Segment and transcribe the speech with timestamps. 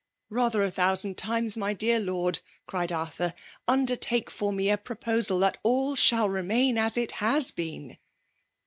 [0.31, 3.35] ''Bather a thousand timea, my dear lord,'* cried Arthur,"
[3.67, 7.97] undertake for me a proposal l^at all shall remain as it has been